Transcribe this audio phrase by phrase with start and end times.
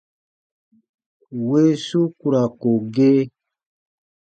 [1.47, 3.23] Weesu ku ra ko gee.